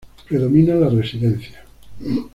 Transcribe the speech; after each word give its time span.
Predominan 0.27 0.81
las 0.81 0.93
residencias. 0.95 1.61